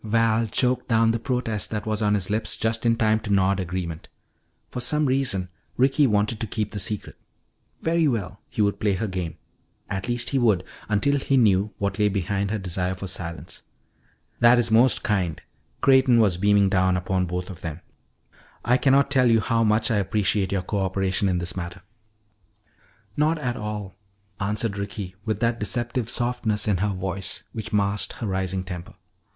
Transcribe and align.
Val 0.03 0.47
choked 0.47 0.87
down 0.87 1.11
the 1.11 1.19
protest 1.19 1.69
that 1.69 1.85
was 1.85 2.01
on 2.01 2.15
his 2.15 2.31
lips 2.31 2.57
just 2.57 2.87
in 2.87 2.95
time 2.95 3.19
to 3.19 3.31
nod 3.31 3.59
agreement. 3.59 4.07
For 4.71 4.79
some 4.79 5.05
reason 5.05 5.49
Ricky 5.77 6.07
wanted 6.07 6.39
to 6.39 6.47
keep 6.47 6.71
the 6.71 6.79
secret. 6.79 7.15
Very 7.83 8.07
well, 8.07 8.41
he 8.49 8.63
would 8.63 8.79
play 8.79 8.93
her 8.93 9.05
game. 9.05 9.37
At 9.91 10.07
least 10.07 10.31
he 10.31 10.39
would 10.39 10.63
until 10.89 11.19
he 11.19 11.37
knew 11.37 11.71
what 11.77 11.99
lay 11.99 12.09
behind 12.09 12.49
her 12.49 12.57
desire 12.57 12.95
for 12.95 13.05
silence. 13.05 13.61
"That 14.39 14.57
is 14.57 14.71
most 14.71 15.03
kind." 15.03 15.39
Creighton 15.81 16.17
was 16.17 16.37
beaming 16.37 16.73
upon 16.73 17.27
both 17.27 17.51
of 17.51 17.61
them. 17.61 17.81
"I 18.65 18.77
cannot 18.77 19.11
tell 19.11 19.29
you 19.29 19.39
how 19.39 19.63
much 19.63 19.91
I 19.91 19.97
appreciate 19.97 20.51
your 20.51 20.63
coöperation 20.63 21.29
in 21.29 21.37
this 21.37 21.55
matter" 21.55 21.83
"Not 23.15 23.37
at 23.37 23.55
all," 23.55 23.93
answered 24.39 24.79
Ricky 24.79 25.13
with 25.25 25.41
that 25.41 25.59
deceptive 25.59 26.09
softness 26.09 26.67
in 26.67 26.77
her 26.77 26.89
voice 26.89 27.43
which 27.53 27.71
masked 27.71 28.13
her 28.13 28.25
rising 28.25 28.63
temper. 28.63 28.95